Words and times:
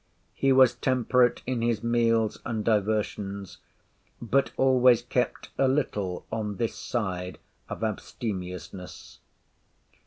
He 0.33 0.51
was 0.51 0.73
temperate 0.73 1.43
in 1.45 1.61
his 1.61 1.83
meals 1.83 2.39
and 2.43 2.65
diversions, 2.65 3.59
but 4.19 4.49
always 4.57 5.03
kept 5.03 5.51
a 5.59 5.67
little 5.67 6.25
on 6.31 6.55
this 6.55 6.73
side 6.73 7.37
of 7.69 7.83
abstemiousness. 7.83 9.19